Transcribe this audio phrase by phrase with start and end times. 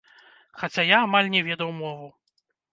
[0.61, 2.13] Хаця я амаль не ведаў мову.